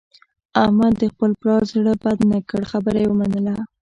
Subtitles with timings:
[0.63, 3.55] احمد د خپل پلار زړه بد نه کړ، خبره یې ومنله.